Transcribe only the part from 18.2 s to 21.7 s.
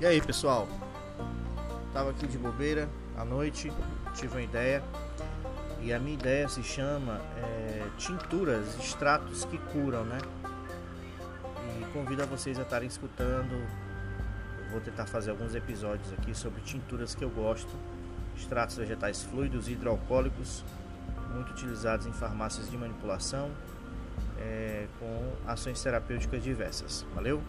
extratos vegetais fluidos e hidroalcoólicos, muito